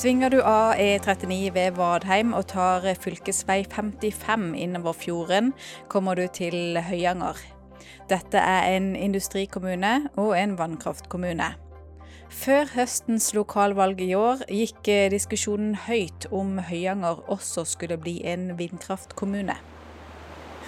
[0.00, 5.50] Svinger du av E39 ved Vadheim og tar fylkesvei 55 innover fjorden,
[5.92, 7.36] kommer du til Høyanger.
[8.08, 11.50] Dette er en industrikommune og en vannkraftkommune.
[12.32, 19.58] Før høstens lokalvalg i år gikk diskusjonen høyt om Høyanger også skulle bli en vindkraftkommune.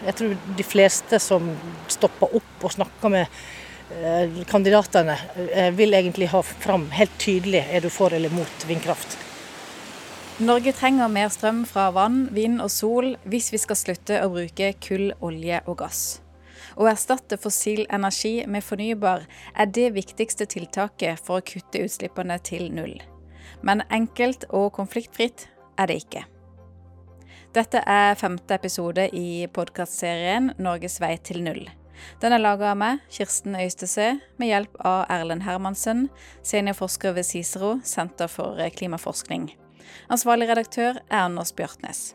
[0.05, 1.55] Jeg tror de fleste som
[1.89, 3.43] stopper opp og snakker med
[4.49, 5.19] kandidatene,
[5.53, 9.19] eh, vil egentlig ha fram helt tydelig er du for eller mot vindkraft.
[10.43, 14.73] Norge trenger mer strøm fra vann, vind og sol hvis vi skal slutte å bruke
[14.81, 16.21] kull, olje og gass.
[16.77, 22.71] Å erstatte fossil energi med fornybar er det viktigste tiltaket for å kutte utslippene til
[22.73, 22.97] null.
[23.63, 25.47] Men enkelt og konfliktfritt
[25.79, 26.25] er det ikke.
[27.53, 31.81] Dette er femte episode i podkastserien 'Norges vei til null'.
[32.22, 36.09] Den er laga av meg, Kirsten Øystese, med hjelp av Erlend Hermansen,
[36.47, 39.50] seniorforsker ved Cicero, Senter for klimaforskning.
[40.12, 42.12] Ansvarlig redaktør er Anders Bjartnes.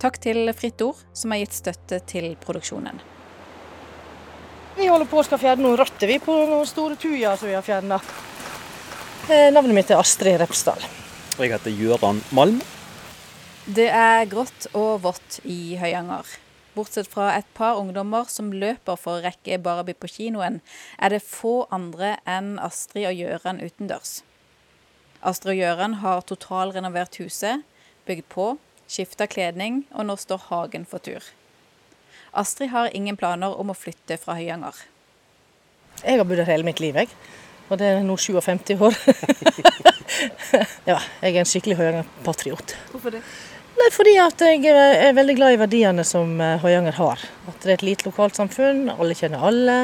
[0.00, 3.00] Takk til Fritt Ord, som har gitt støtte til produksjonen.
[4.78, 7.56] Vi holder på å skal fjerne noen rotter vi på noen store tujaer som vi
[7.58, 7.98] har fjerna.
[9.28, 10.80] Eh, navnet mitt er Astrid Repsdal.
[11.36, 12.62] Jeg heter Gøran Malm.
[13.68, 16.24] Det er grått og vått i Høyanger.
[16.80, 20.60] Bortsett fra et par ungdommer som løper for å rekke Barbie på kinoen,
[20.96, 24.12] er det få andre enn Astrid og Gjøran utendørs.
[25.20, 27.66] Astrid og Gjøran har totalrenovert huset,
[28.08, 28.46] bygd på,
[28.88, 31.20] skifta kledning, og nå står hagen for tur.
[32.32, 34.80] Astrid har ingen planer om å flytte fra Høyanger.
[36.00, 37.12] Jeg har bodd her hele mitt liv, jeg.
[37.68, 38.96] Og det er nå 57 år.
[40.90, 42.78] ja, jeg er en skikkelig Høyanger-patriot.
[42.94, 43.26] Hvorfor det?
[43.90, 47.22] Fordi at jeg er veldig glad i verdiene som eh, Høyanger har.
[47.50, 49.78] At det er et lite lokalsamfunn, alle kjenner alle.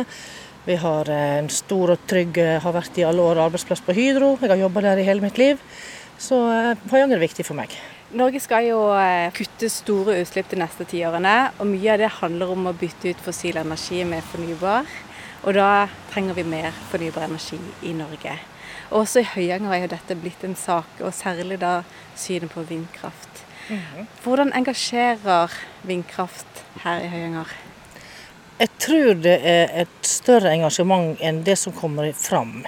[0.67, 3.97] Vi har eh, en stor og trygg, eh, har vært i alle år arbeidsplass på
[3.97, 4.37] Hydro.
[4.39, 5.59] Jeg har jobba der i hele mitt liv.
[6.22, 6.39] Så
[6.93, 7.75] Høyanger er viktig for meg.
[8.16, 8.78] Norge skal jo
[9.34, 13.25] kutte store utslipp de neste tiårene, og mye av det handler om å bytte ut
[13.25, 14.87] fossil energi med fornybar.
[15.43, 18.39] Og da trenger vi mer fornybar energi i Norge.
[18.93, 21.81] Og også i Høyanger er jo dette blitt en sak, og særlig da
[22.15, 23.35] synet på vindkraft.
[24.22, 25.54] Hvordan engasjerer
[25.87, 27.54] vindkraft her i Høyanger?
[28.60, 32.60] Jeg tror det er et større engasjement enn det som kommer fram.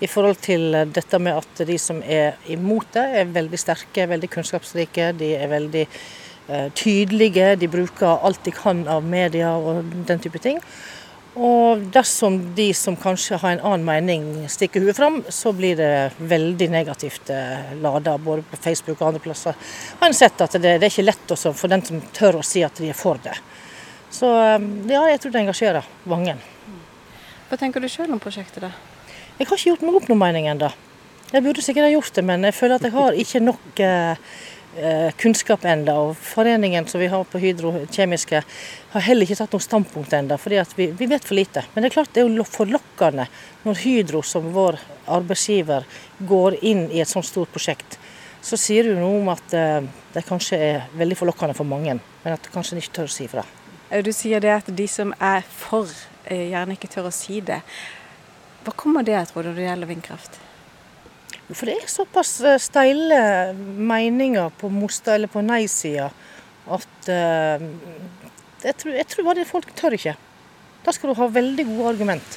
[0.00, 4.30] I forhold til dette med at de som er imot det, er veldig sterke, veldig
[4.32, 5.12] kunnskapsrike.
[5.20, 7.54] De er veldig uh, tydelige.
[7.60, 10.58] De bruker alt de kan av media og den type ting.
[11.38, 15.92] Og dersom de som kanskje har en annen mening stikker huet fram, så blir det
[16.18, 19.54] veldig negativt eh, lada både på Facebook og andre plasser.
[20.00, 22.64] Har sett at det, det er ikke lett også for den som tør å si
[22.66, 23.36] at de er for det.
[24.10, 24.58] Så eh,
[24.90, 26.34] ja, jeg tror det engasjerer mange.
[27.50, 28.74] Hva tenker du sjøl om prosjektet, da?
[29.38, 30.74] Jeg har ikke gjort meg opp noen mening ennå.
[31.30, 34.16] Jeg burde sikkert ha gjort det, men jeg føler at jeg har ikke nok Eh,
[35.18, 38.42] kunnskap enda, og Foreningen som vi har på hydrokjemiske
[38.92, 41.64] har heller ikke tatt noe standpunkt enda, fordi vi, vi, vet for lite.
[41.74, 43.26] Men det er klart det er jo forlokkende
[43.64, 44.78] når Hydro som vår
[45.10, 45.88] arbeidsgiver
[46.28, 47.98] går inn i et sånt stort prosjekt.
[48.40, 49.82] Så sier du noe om at eh,
[50.14, 53.26] det kanskje er veldig forlokkende for mange, men at du kanskje ikke tør å si
[53.30, 53.44] fra.
[53.90, 55.90] Du sier det at de som er for,
[56.30, 57.58] gjerne ikke tør å si det.
[58.64, 60.40] Hva kommer det av, tror du, når det gjelder vindkraft?
[61.50, 63.20] For det er såpass eh, steile
[63.58, 66.10] meninger på motstand- eller på nei-sida
[66.70, 67.62] at uh,
[68.62, 70.12] jeg, tror, jeg tror bare folk tør ikke.
[70.84, 72.36] Da skal du ha veldig gode argument.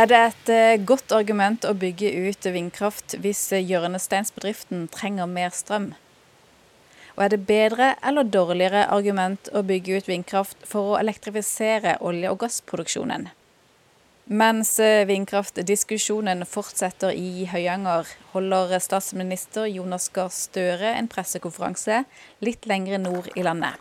[0.00, 5.92] Er det et uh, godt argument å bygge ut vindkraft hvis hjørnesteinsbedriften trenger mer strøm?
[7.14, 12.32] Og er det bedre eller dårligere argument å bygge ut vindkraft for å elektrifisere olje-
[12.32, 13.34] og gassproduksjonen?
[14.24, 21.98] Mens eh, vindkraftdiskusjonen fortsetter i Høyanger, holder statsminister Jonas Gahr Støre en pressekonferanse
[22.40, 23.76] litt lengre nord i landet.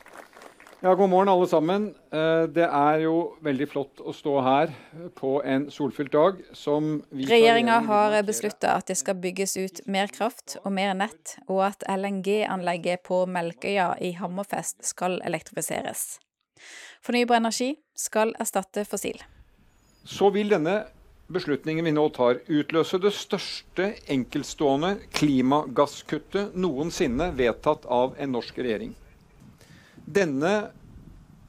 [0.84, 1.86] Ja, God morgen, alle sammen.
[2.12, 4.74] Eh, det er jo veldig flott å stå her
[5.16, 6.42] på en solfylt dag.
[6.52, 11.70] som Regjeringa har beslutta at det skal bygges ut mer kraft og mer nett, og
[11.70, 16.20] at LNG-anlegget på Melkøya i Hammerfest skal elektrifiseres.
[17.00, 19.24] Fornybar energi skal erstatte fossil
[20.04, 20.84] så vil denne
[21.34, 28.94] beslutningen vi nå tar, utløse det største enkeltstående klimagasskuttet noensinne vedtatt av en norsk regjering.
[30.04, 30.54] Denne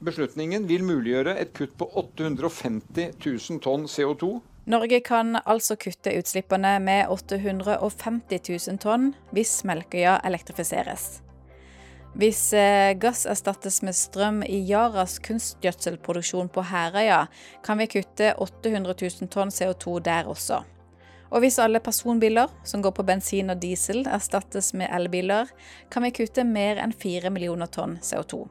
[0.05, 4.37] beslutningen vil muliggjøre et kutt på 850 000 tonn CO2.
[4.71, 11.24] Norge kan altså kutte utslippene med 850 000 tonn hvis Melkøya elektrifiseres.
[12.15, 17.25] Hvis eh, gass erstattes med strøm i Yaras kunstgjødselproduksjon på Herøya,
[17.65, 20.61] kan vi kutte 800 000 tonn CO2 der også.
[21.35, 25.51] Og hvis alle personbiler som går på bensin og diesel erstattes med elbiler,
[25.91, 28.45] kan vi kutte mer enn 4 millioner tonn CO2.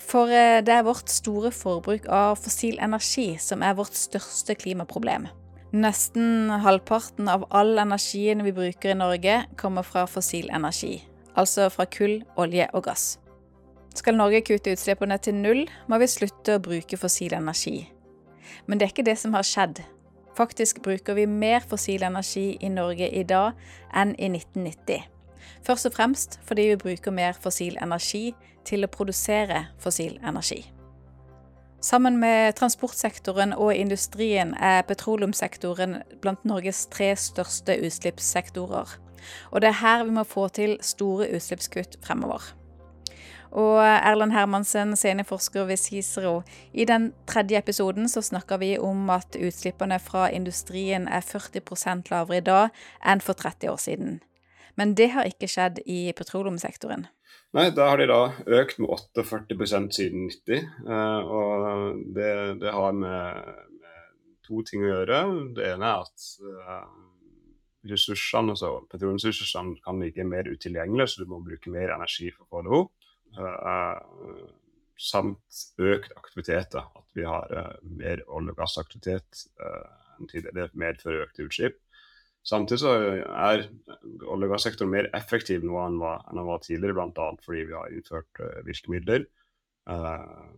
[0.00, 5.28] For eh, det er vårt store forbruk av fossil energi som er vårt største klimaproblem.
[5.76, 11.02] Nesten halvparten av all energien vi bruker i Norge, kommer fra fossil energi.
[11.38, 13.18] Altså fra kull, olje og gass.
[13.94, 17.88] Skal Norge kutte utslippene til null, må vi slutte å bruke fossil energi.
[18.66, 19.82] Men det er ikke det som har skjedd.
[20.38, 23.58] Faktisk bruker vi mer fossil energi i Norge i dag
[23.94, 25.06] enn i 1990.
[25.66, 28.34] Først og fremst fordi vi bruker mer fossil energi
[28.68, 30.60] til å produsere fossil energi.
[31.80, 38.96] Sammen med transportsektoren og industrien er petroleumssektoren blant Norges tre største utslippssektorer.
[39.50, 42.52] Og det er her vi må få til store utslippskutt fremover.
[43.48, 46.42] Og Erlend Hermansen, seniorforsker ved Cicero.
[46.72, 52.36] I den tredje episoden så snakker vi om at utslippene fra industrien er 40 lavere
[52.36, 52.68] i dag
[53.04, 54.20] enn for 30 år siden.
[54.76, 57.08] Men det har ikke skjedd i petroleumssektoren.
[57.56, 58.20] Nei, da har de da
[58.60, 60.68] økt med 48% siden 90.
[60.84, 63.48] Eh, og det, det har med,
[63.80, 64.02] med,
[64.46, 65.22] to ting å gjøre.
[65.56, 66.84] Det ene er at uh,
[67.86, 72.50] ressursene, altså petroleumsressursene kan ligge mer utilgjengelige, så du må bruke mer energi for å
[72.50, 72.94] få det opp.
[73.38, 74.48] Eh,
[74.98, 76.74] samt økt aktivitet.
[76.74, 79.86] At vi har uh, mer olje- og gassaktivitet uh,
[80.18, 80.68] enn tidligere.
[80.68, 81.78] Det medfører økte utslipp.
[82.46, 83.66] Samtidig så er
[84.26, 87.28] olje- og gassektoren mer effektiv nå enn den var tidligere, bl.a.
[87.44, 89.26] fordi vi har innført virkemidler.
[89.88, 90.50] Uh,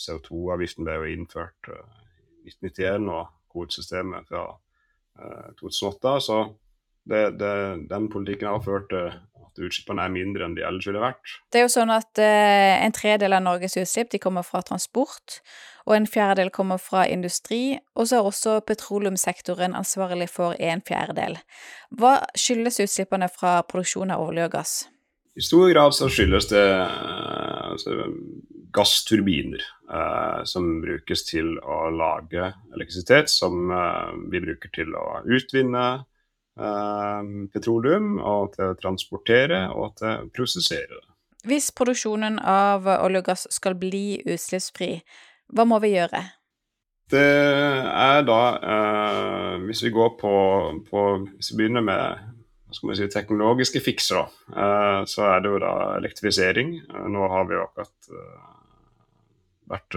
[0.00, 4.44] CO2-avgiften ble jo innført i 1991, og kodesystemet fra
[5.60, 6.14] 2008.
[6.26, 6.38] Så
[7.10, 7.54] det, det,
[7.90, 11.34] den politikken har ført til at utslippene er mindre enn de ellers ville vært.
[11.50, 15.40] Det er jo sånn at eh, en tredel av Norges utslipp de kommer fra transport,
[15.88, 21.40] og en fjerdedel kommer fra industri, og så er også petroleumssektoren ansvarlig for en fjerdedel.
[21.98, 24.74] Hva skyldes utslippene fra produksjon av olje og gass?
[25.38, 27.96] I stor grad så skyldes det eh, altså,
[28.72, 35.86] gassturbiner eh, som brukes til å lage elektrisitet, som eh, vi bruker til å utvinne
[36.60, 37.20] Eh,
[37.54, 41.06] petroleum, og til å transportere og til å prosessere det.
[41.48, 44.98] Hvis produksjonen av olje og gass skal bli utslippsfri,
[45.56, 46.20] hva må vi gjøre?
[47.10, 48.42] Det er da,
[48.74, 50.34] eh, hvis vi går på,
[50.90, 51.06] på,
[51.38, 52.18] Hvis vi begynner med
[52.70, 56.76] si, teknologiske fikser, da, eh, så er det jo da elektrifisering.
[56.76, 58.12] Eh, nå har vi jo akkurat
[59.70, 59.96] vært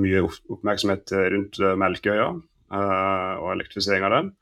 [0.00, 4.32] mye oppmerksomhet rundt Melkøya eh, og elektrifisering av den.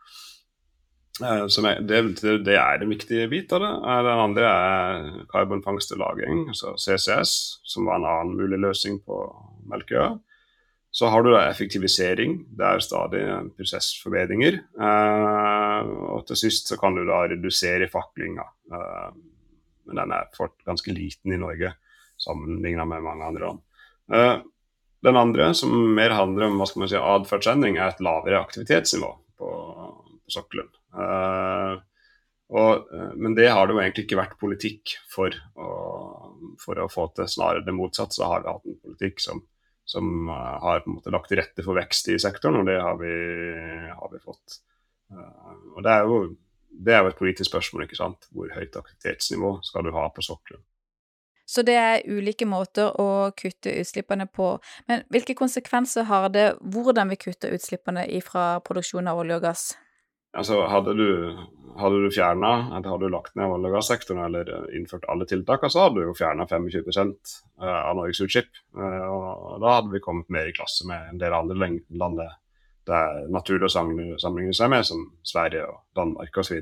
[1.18, 3.72] Eh, er, det, det, er en viktig bit av det.
[3.80, 7.34] Eh, den andre er karbonfangst og -lagring, altså CCS,
[7.64, 9.18] som var en annen mulig løsning på
[9.66, 10.18] Melkøya.
[10.90, 12.38] Så har du da effektivisering.
[12.56, 13.22] Det er stadig
[13.56, 14.60] prosessforbedringer.
[14.80, 18.46] Eh, og til sist så kan du da redusere faklinga.
[18.72, 19.10] Eh,
[19.88, 20.30] men den er
[20.64, 21.74] ganske liten i Norge
[22.18, 23.60] sammenligna med mange andre land.
[24.12, 24.36] Eh,
[25.00, 29.10] den andre, som mer handler om hva skal man si, atferdsendring, er et lavere aktivitetsnivå
[29.38, 29.50] på,
[30.24, 30.70] på sokkelen.
[30.88, 31.76] Uh,
[32.48, 35.68] og, uh, men det har det jo egentlig ikke vært politikk for å,
[36.58, 37.28] for å få til.
[37.30, 39.44] Snarere det motsatte, så har vi hatt en politikk som,
[39.86, 42.98] som har på en måte lagt til rette for vekst i sektoren, og det har
[42.98, 43.14] vi,
[43.92, 44.58] har vi fått.
[45.76, 46.18] og det er, jo,
[46.74, 48.26] det er jo et politisk spørsmål, ikke sant.
[48.34, 50.64] Hvor høyt aktivitetsnivå skal du ha på sokkelen?
[51.48, 54.52] Så det er ulike måter å kutte utslippene på.
[54.90, 59.70] Men hvilke konsekvenser har det hvordan vi kutter utslippene fra produksjon av olje og gass?
[60.36, 61.08] Altså, hadde du,
[61.80, 65.86] hadde du fjerna, hadde du lagt ned olje- og gassektoren eller innført alle tiltakene, så
[65.86, 68.60] hadde du jo fjerna 25 eh, av Norges utslipp.
[68.76, 72.28] Eh, og da hadde vi kommet mer i klasse med en del andre land det,
[72.92, 76.60] er naturlig å sammenligne seg med, som Sverige og Danmark osv.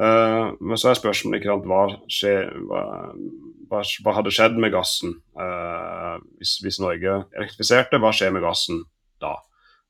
[0.00, 2.30] Uh, men så er spørsmålet ikke sant, hva, skje,
[2.64, 2.82] hva,
[3.68, 8.00] hva, hva, hadde skjedd med gassen uh, hvis, hvis, Norge elektrifiserte?
[8.00, 8.80] Hva skjer med gassen
[9.20, 9.34] da?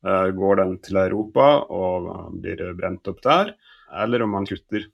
[0.03, 2.11] Uh, går den til Europa og
[2.43, 3.55] blir brent opp der,
[4.03, 4.89] eller om man kutter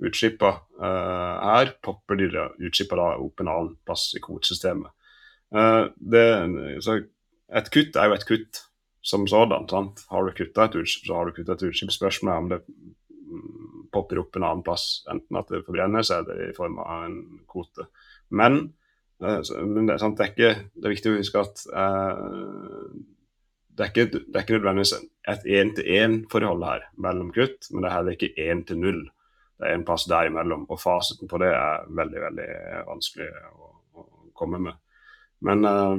[0.00, 2.30] uh, her, popper de
[2.64, 4.88] utslippene opp en annen plass i kvotesystemet.
[5.52, 5.92] Uh,
[7.50, 8.62] et kutt er jo et kutt
[9.04, 9.68] som sådan.
[10.08, 11.92] Har du kutta et utslipp, så har du kutta et utslipp.
[11.92, 12.62] Spørsmålet er om det
[13.92, 17.16] popper opp en annen plass, enten at det forbrennes eller i form av en
[17.50, 17.88] kvote.
[18.28, 18.60] Men,
[19.22, 21.64] uh, men det, det, er ikke, det, er viktig å huske at
[23.80, 24.92] det er ikke, det er ikke nødvendigvis
[25.30, 29.02] et én-til-én-forhold her mellom kutt, men det er heller ikke én til null.
[29.60, 30.66] Det er en plass derimellom.
[30.68, 32.48] Og fasiten på det er veldig veldig
[32.88, 33.70] vanskelig å,
[34.00, 34.06] å
[34.36, 34.78] komme med.
[35.46, 35.96] Men eh,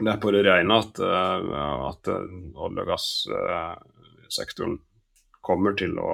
[0.00, 4.78] det er på det rene at, uh, at olje- og gassektoren
[5.44, 6.10] kommer til å,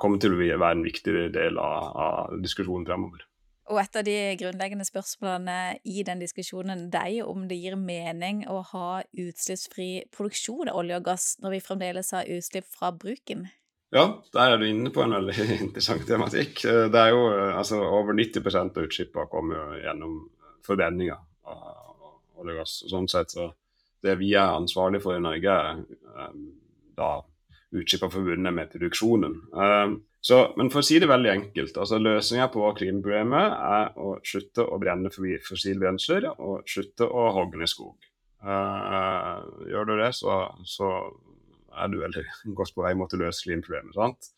[0.00, 3.26] kommer til å være en viktig del av, av diskusjonen fremover.
[3.66, 7.74] Og et av de grunnleggende spørsmålene i den diskusjonen det er jo om det gir
[7.78, 12.92] mening å ha utslippsfri produksjon av olje og gass når vi fremdeles har utslipp fra
[12.94, 13.48] bruken?
[13.94, 16.62] Ja, der er du inne på en veldig interessant tematikk.
[16.62, 17.26] Det er jo
[17.58, 20.16] altså over 90% av utslippene kommer jo gjennom
[20.66, 21.18] forbrenninga
[21.50, 22.80] av olje og gass.
[22.86, 23.50] Sånn sett så
[24.06, 26.46] det vi er ansvarlig for i Norge, er um,
[27.72, 29.34] da utslippene forbundet med produksjonen.
[29.52, 34.16] Um, så, men for å si det veldig enkelt, altså løsninga på klimaproblemet er å
[34.26, 38.08] slutte å brenne fossile brensler og slutte å hogge ned skog.
[38.42, 40.90] Uh, gjør du det, så, så,
[41.76, 42.24] er du veldig
[42.58, 44.32] godt på vei mot å løse klimaproblemet.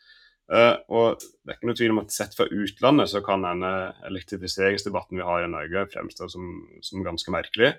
[0.48, 3.72] Uh, og det er ikke noe tvil om at Sett fra utlandet så kan denne
[4.08, 6.52] elektrifiseringsdebatten vi har i Norge fremstå som,
[6.84, 7.74] som ganske merkelig.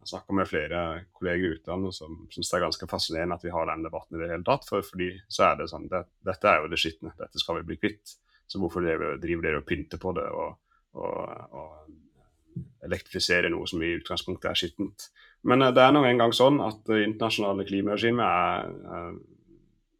[0.00, 0.80] Jeg snakker med flere
[1.12, 4.22] kolleger i utlandet som syns det er ganske fascinerende at vi har den debatten i
[4.22, 4.64] det hele tatt.
[4.68, 7.66] For fordi så er det sånn det, Dette er jo det skitne, dette skal vi
[7.68, 8.14] bli kvitt.
[8.50, 10.56] Så hvorfor driver dere og pynter på det og,
[10.98, 11.18] og,
[11.60, 15.10] og elektrifisere noe som i utgangspunktet er skittent?
[15.46, 19.12] Men uh, det er nå engang sånn at det internasjonale klimaregimet er uh,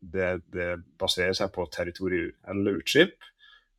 [0.01, 3.19] det, det, baserer seg på territorielle utslipp.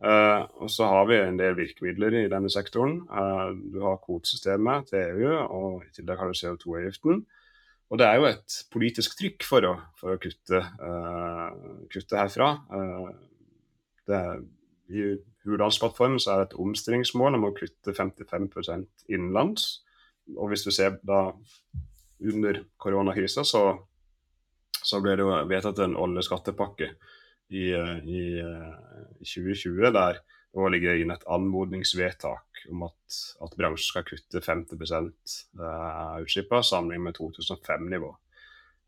[0.01, 3.03] Uh, og så har vi en del virkemidler i denne sektoren.
[3.05, 7.21] Uh, du har kvotesystemet til EU, og i tillegg har du CO2-avgiften.
[7.91, 11.51] Og det er jo et politisk trykk for å, for å kutte, uh,
[11.91, 12.49] kutte, herfra.
[14.09, 14.23] Det,
[14.89, 15.05] I
[15.45, 18.49] Hurdalsplattformen er det et omstillingsmål om å kutte 55
[19.11, 19.69] innenlands.
[20.33, 21.27] Og hvis du ser da
[22.21, 23.65] under koronakrisa, så,
[24.81, 26.95] så ble det jo vedtatt en oljeskattepakke
[27.51, 33.87] i, i, i 2020 der det ligger inne inn et anmodningsvedtak om at, at bransjen
[33.87, 34.81] skal kutte 50
[35.63, 38.11] av utslippene sammenlignet med 2005-nivå.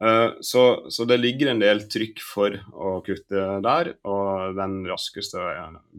[0.03, 3.93] Uh, så, så, det ligger en del trykk for å kutte der.
[4.03, 5.39] Og den raskeste,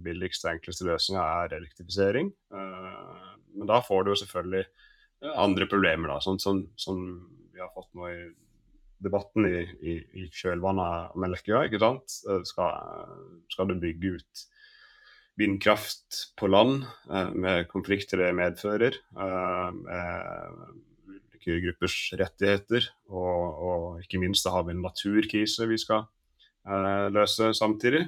[0.05, 2.29] billigste, enkleste løsninga er elektrifisering.
[2.53, 4.67] Men da får du selvfølgelig
[5.41, 7.01] andre problemer, da, sånn som, som
[7.55, 8.19] vi har fått nå i
[9.03, 11.65] debatten i, i, i kjølvannet av Melkøya.
[11.67, 12.19] ikke sant?
[12.29, 12.75] Eh, skal,
[13.53, 14.45] skal, du bygge ut
[15.41, 20.83] vindkraft på land eh, med konflikter det medfører, eh, med
[21.45, 26.07] ulike gruppers rettigheter, og, og, ikke minst har vi en naturkrise vi skal
[26.67, 28.07] eh, løse samtidig,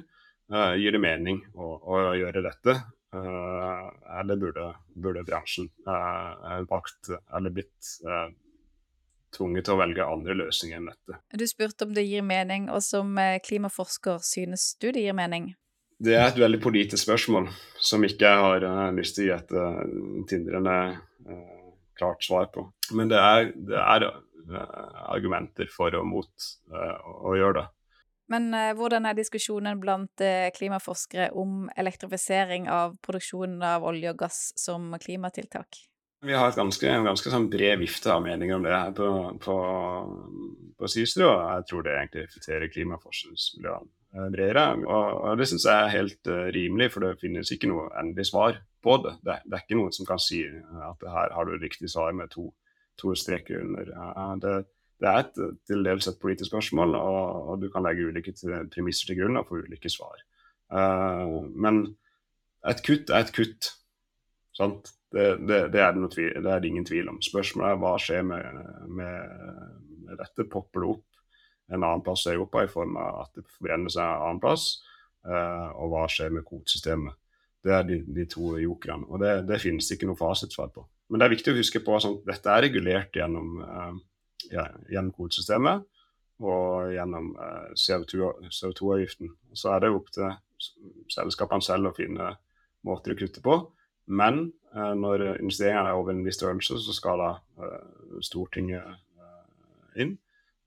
[0.53, 2.79] eh, gir det mening å, å gjøre dette?
[3.15, 3.85] Eh,
[4.19, 5.69] eller burde, burde bransjen
[6.67, 7.95] vakt eller blitt
[9.37, 11.21] tvunget til å velge andre løsninger enn dette.
[11.37, 15.53] Du spurte om det gir mening, og som eh, klimaforsker synes du det gir mening?
[15.97, 17.47] Det er et veldig politisk spørsmål
[17.81, 19.79] som ikke jeg har uh, lyst til å gi et uh,
[20.29, 20.75] tindrende
[21.25, 22.67] uh, klart svar på.
[22.93, 24.05] Men det er, det er
[25.09, 27.63] argumenter for og mot å gjøre det.
[28.31, 28.45] Men
[28.77, 30.23] hvordan er diskusjonen blant
[30.55, 35.81] klimaforskere om elektrifisering av produksjonen av olje og gass som klimatiltak?
[36.25, 39.09] Vi har ganske, en ganske sånn bred vifte av meninger om det her på,
[39.41, 39.57] på,
[40.79, 41.29] på Cicero.
[41.53, 44.63] Jeg tror det egentlig reflekterer klimaforskningsmiljøene eh, bredere.
[44.81, 48.31] Og, og, det syns jeg er helt uh, rimelig, for det finnes ikke noe endelig
[48.31, 49.13] svar på det.
[49.29, 49.37] det.
[49.45, 50.41] Det, er ikke noen som kan si
[50.87, 52.49] at her har du riktig svar med to,
[52.97, 53.93] to streker under.
[54.41, 54.57] Det,
[54.97, 58.33] det, er et, til dels et politisk spørsmål, og, og du kan legge ulike
[58.73, 60.25] premisser til grunn og få ulike svar.
[60.73, 61.83] Uh, men
[62.65, 63.75] et kutt er et kutt.
[64.57, 64.96] Sant?
[65.11, 67.21] Det, det, det, er det, tvil, det, er det ingen tvil om.
[67.23, 68.57] Spørsmålet er hva skjer med,
[68.91, 69.37] med,
[70.03, 70.47] med, dette.
[70.51, 71.21] Popper det opp
[71.71, 74.67] en annen plass i Europa i form av at det forbrenner seg en annen plass?
[75.27, 77.15] Uh, og hva skjer med kvotesystemet?
[77.63, 79.07] Det er de, de to jokerne.
[79.07, 80.85] Og det, finnes ikke noe fasitsvar på.
[81.07, 83.95] Men det er viktig å huske på at sånn, dette er regulert gjennom, uh,
[84.51, 85.87] ja, gjennom kvotesystemet
[86.43, 89.31] og gjennom uh, CO2-avgiften.
[89.31, 90.35] CO2 så er det opp til
[91.11, 92.35] selskapene selv å finne
[92.87, 93.57] måter å kutte på.
[94.07, 94.39] Men
[94.75, 97.31] eh, når investeringene er over en viss størrelse, så skal da
[97.63, 100.15] eh, Stortinget eh, inn.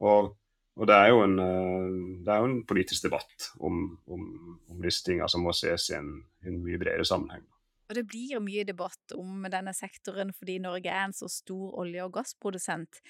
[0.04, 0.34] Og,
[0.76, 1.36] og det, er en,
[2.24, 4.28] det, er jo en, politisk debatt om, om,
[4.70, 6.14] om disse tingene som må ses i en,
[6.46, 7.44] en mye bredere sammenheng.
[7.90, 12.04] Og det blir mye debatt om denne sektoren fordi Norge er en så stor olje-
[12.04, 13.00] og gassprodusent.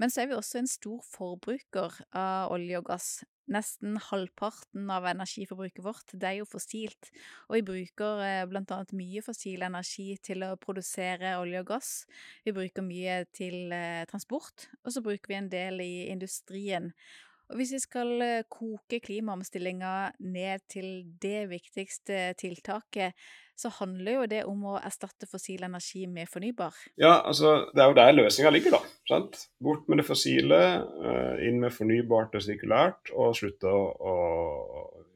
[0.00, 3.10] Men så er vi også en stor forbruker av olje og gass.
[3.52, 7.10] Nesten halvparten av energiforbruket vårt det er jo fossilt,
[7.50, 11.90] og vi bruker eh, blant annet mye fossil energi til å produsere olje og gass.
[12.46, 16.94] Vi bruker mye til eh, transport, og så bruker vi en del i industrien.
[17.50, 23.18] Og hvis vi skal eh, koke klimaomstillinga ned til det viktigste tiltaket,
[23.60, 26.76] så handler jo det om å erstatte fossil energi med fornybar.
[27.00, 28.80] Ja, altså det er jo der løsninga ligger, da.
[29.08, 29.44] sant?
[29.62, 34.16] Bort med det fossile, eh, inn med fornybart og sirkulært, og slutte å,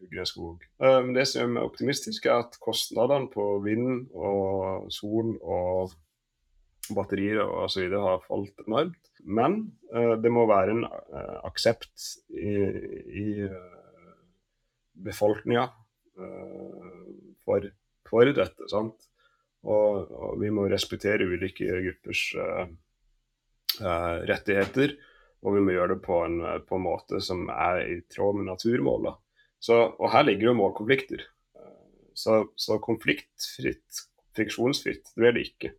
[0.05, 0.65] hugge skog.
[0.85, 5.95] Eh, det som er optimistisk, er at kostnadene på vind og sol og
[6.93, 7.89] batterier og osv.
[7.97, 9.01] har falt enormt.
[9.25, 9.63] Men
[9.95, 10.83] uh, det må være en
[11.49, 12.53] aksept i,
[13.25, 13.29] i
[15.07, 15.65] befolkninga
[17.45, 17.65] for,
[18.09, 18.69] for, dette.
[18.71, 19.11] sant?
[19.65, 22.27] Og, og, vi må respektere ulike gruppers
[24.29, 24.97] rettigheter.
[25.45, 28.49] Og vi må gjøre det på en, på en måte som er i tråd med
[28.49, 29.13] naturmåla.
[29.75, 31.25] og her ligger jo målkonflikter.
[32.15, 34.05] Så, så konfliktfritt,
[34.37, 35.73] friksjonsfritt, det er det ikke.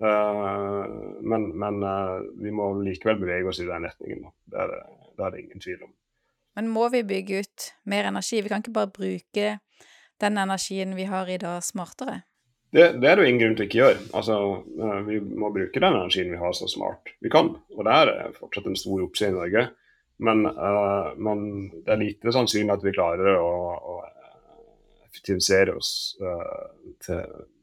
[0.00, 0.88] Uh,
[1.20, 4.30] men, men uh, vi må likevel bevege oss i den retningen.
[4.48, 4.78] Det er det,
[5.18, 5.92] det er det ingen tvil om.
[6.56, 8.40] Men må vi bygge ut mer energi?
[8.40, 9.50] Vi kan ikke bare bruke
[10.20, 12.20] den energien vi har i dag, smartere?
[12.70, 14.02] Det, det er det jo ingen grunn til å ikke gjøre.
[14.14, 14.38] Altså,
[14.78, 17.52] uh, vi må bruke den energien vi har så smart vi kan.
[17.76, 19.66] Og det er fortsatt en stor oppside i Norge.
[20.20, 20.44] Men,
[21.16, 21.44] men,
[21.80, 23.94] det er lite sannsynlig at vi klarer å, å
[25.06, 27.22] effektivisere oss til,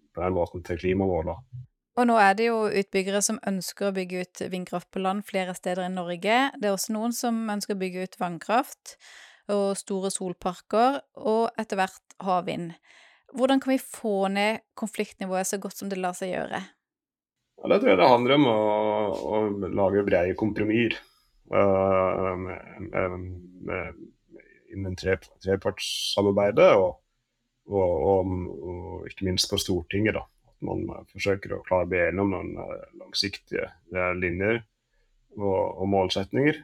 [0.09, 1.37] på den måten til klimamålene.
[1.97, 5.55] Og nå er det jo utbyggere som ønsker å bygge ut vindkraft på land flere
[5.57, 6.41] steder i Norge.
[6.57, 8.97] Det er også noen som ønsker å bygge ut vannkraft
[9.53, 12.73] og store solparker, og etter hvert havvind.
[13.35, 16.61] Hvordan kan vi få ned konfliktnivået så godt som det lar seg gjøre?
[17.57, 18.57] Ja, det tror jeg det handler om å,
[19.17, 19.41] å
[19.73, 20.99] lage brede kompromisser
[21.51, 22.37] uh,
[24.71, 26.99] innen tre, trepartssamarbeidet, og,
[27.71, 30.19] og, og, og, ikke minst på Stortinget.
[30.19, 30.27] da
[30.65, 34.61] man eh, forsøker å klare å bli enige om noen eh, langsiktige eh, linjer
[35.37, 36.63] og, og målsetninger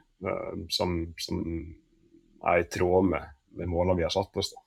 [0.71, 1.39] som, som,
[2.47, 4.53] er i tråd med, med målene vi har satt oss.
[4.53, 4.61] Da.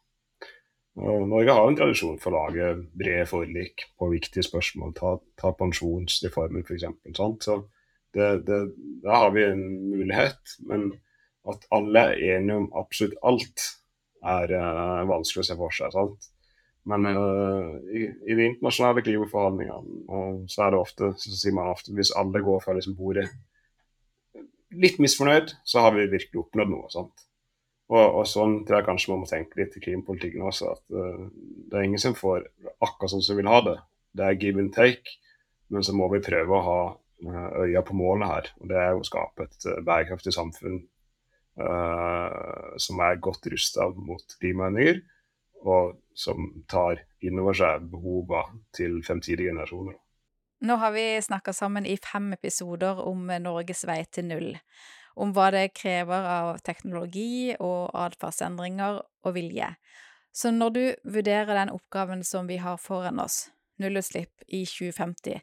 [0.97, 4.95] Norge har en tradisjon for å lage brede forlik på viktige spørsmål.
[4.97, 6.87] Ta, ta pensjonsreformen f.eks.
[7.45, 7.59] Så
[8.17, 8.61] det, det,
[9.05, 10.57] da har vi en mulighet.
[10.69, 10.89] Men
[11.47, 13.67] at alle er enige om absolutt alt,
[14.27, 15.93] er uh, vanskelig å se for seg.
[15.95, 16.31] Sant?
[16.89, 21.95] Men uh, i, i, de internasjonale klimaforhandlingene så er det ofte, så sier man ofte
[21.95, 23.29] hvis alle går fra liksom bordet
[24.77, 26.89] litt misfornøyd, så har vi virkelig oppnådd noe.
[26.93, 27.27] sant?
[27.87, 30.73] Og, og sånn tror jeg kanskje man må tenke litt i klimapolitikken også.
[30.75, 31.29] At uh,
[31.71, 32.49] det er ingen som får
[32.83, 33.77] akkurat sånn som vi vil ha det.
[34.17, 35.19] Det er give and take.
[35.71, 38.53] Men så må vi prøve å ha uh, øya på målet her.
[38.63, 40.85] Og det er å skape et uh, bærekraftig samfunn
[41.57, 44.99] som er godt rusta mot klimaendringer
[45.65, 48.43] og som tar inn over seg behova
[48.77, 49.97] til fremtidige generasjoner.
[50.69, 54.51] Nå har vi snakka sammen i fem episoder om Norges vei til null.
[55.17, 59.71] Om hva det krever av teknologi og atferdsendringer og vilje.
[60.37, 60.83] Så når du
[61.17, 63.47] vurderer den oppgaven som vi har foran oss,
[63.81, 65.41] nullutslipp i 2050,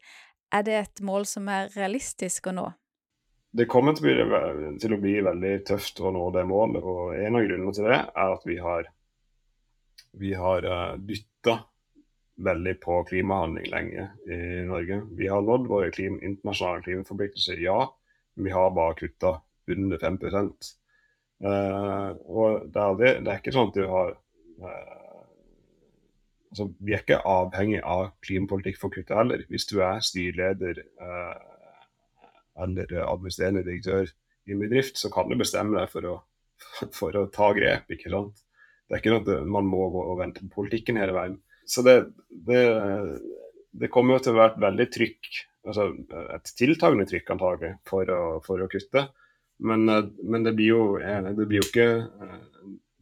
[0.53, 2.67] er det et mål som er realistisk å nå?
[3.53, 6.81] Det kommer til å bli, til å bli veldig tøft å nå det målet.
[6.81, 8.89] og En av grunnene til det er at vi har
[10.13, 11.59] vi har uh, dytta
[12.35, 15.01] veldig på klimahandling lenge i Norge.
[15.17, 17.79] Vi har nådd våre klima, internasjonale klimaforpliktelser, ja.
[18.35, 19.35] Men vi har bare kutta
[19.71, 24.13] under 5 uh, Og det er, det, er, ikke sånn at du har
[24.63, 25.23] uh,
[26.51, 29.45] altså, Vi er ikke avhengig av klimapolitikk for å kutte heller.
[29.49, 31.39] Hvis du er styreleder uh,
[32.63, 34.11] eller administrerende direktør
[34.45, 36.17] i en bedrift, så kan du bestemme deg for å,
[36.99, 37.89] for å ta grep.
[37.95, 38.43] ikke sant?
[38.87, 41.39] Det er ikke noe man må gå og vente på politikken hele veien.
[41.65, 41.95] Så det,
[42.45, 42.61] det,
[43.71, 45.29] det kommer jo til å være et veldig trykk,
[45.65, 45.87] altså
[46.35, 49.07] et tiltagende trykk antagelig, for å, for å kutte.
[49.59, 51.89] Men, men, det blir jo det blir jo ikke,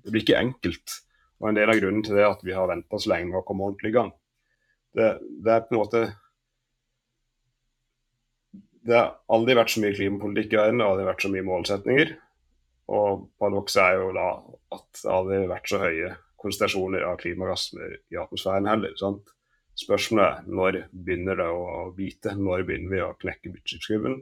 [0.03, 0.97] det blir ikke enkelt.
[1.41, 3.41] Og en del av grunnen til det er at vi har venta så lenge med
[3.41, 4.11] å komme ordentlig i gang.
[4.93, 5.07] Det,
[5.41, 6.01] det, er på en måte
[8.83, 11.47] Det har aldri vært så mye klimapolitikk i verden, det har aldri vært så mye
[11.47, 12.13] målsetninger.
[12.91, 14.27] Og paradokset er jo da
[14.75, 18.93] at det aldri har vært så høye konsentrasjoner av klimagasser i atmosfæren heller.
[18.99, 19.29] sant?
[19.77, 22.33] Spørsmålet er når begynner det å bite?
[22.37, 24.17] Når begynner vi å knekke utslippskurven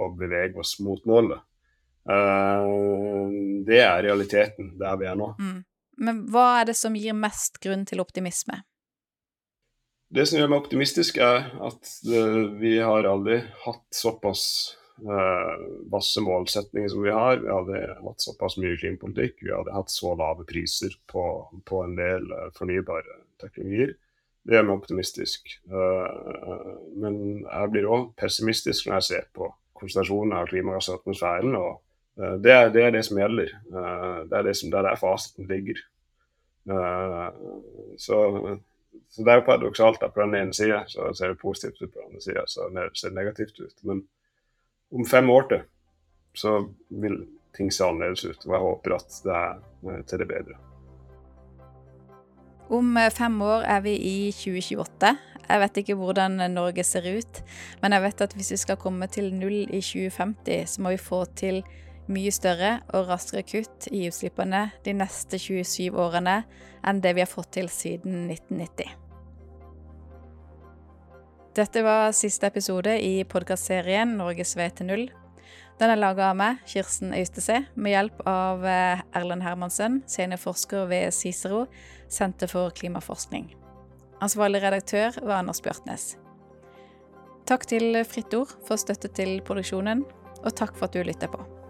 [0.00, 1.42] og bevege oss mot målet?
[2.08, 3.30] Uh,
[3.66, 5.32] det er realiteten der vi er nå.
[5.38, 5.62] Mm.
[6.02, 8.62] Men hva er det som gir mest grunn til optimisme?
[10.12, 11.92] Det som gjør meg optimistisk, er at
[12.60, 14.42] vi har aldri hatt såpass
[15.90, 17.36] masse eh, målsetninger som vi har.
[17.36, 19.40] Vi hadde hatt såpass mye klimapolitikk.
[19.42, 21.24] Vi hadde hatt så lave priser på,
[21.64, 23.94] på en del eh, fornybare teknologier.
[24.42, 25.56] Det gjør meg optimistisk.
[25.70, 26.68] Eh,
[27.02, 31.80] men jeg blir òg pessimistisk når jeg ser på konsentrasjonen av klimagasser i atmosfæren og
[32.16, 33.54] det, er, det, er, det som gjelder.
[33.72, 35.80] Uh, det er det som, der er fasiten ligger.
[37.98, 38.16] så,
[39.10, 41.98] så, det er jo paradoksalt at på den ene sida ser det positivt ut, på
[41.98, 43.74] den andre sida ser det negativt ut.
[43.82, 44.04] Men
[44.92, 45.64] om fem år til
[46.38, 46.52] så
[46.88, 47.24] vil
[47.56, 50.60] ting se annerledes ut, og jeg håper at det er til det bedre.
[52.72, 55.12] Om fem år er vi i 2028.
[55.48, 57.42] Jeg vet ikke hvordan Norge ser ut,
[57.82, 61.00] men jeg vet at hvis vi skal komme til null i 2050, så må vi
[61.02, 61.60] få til
[62.10, 66.42] mye større og raskere kutt i utslippene de neste 27 årene
[66.82, 68.98] enn det vi har fått til siden 1990.
[71.52, 75.04] Dette var siste episode i podkastserien Norges vei til null.
[75.80, 81.12] Den er laga av meg, Kirsten Øystese, med hjelp av eh, Erlend Hermansen, seniorforsker ved
[81.12, 81.66] Cicero,
[82.08, 83.50] Senter for klimaforskning.
[84.24, 86.14] Ansvarlig redaktør var Anders Bjørtnes.
[87.48, 90.06] Takk til Fritt Ord for støtte til produksjonen,
[90.42, 91.61] og takk for at du lytter på.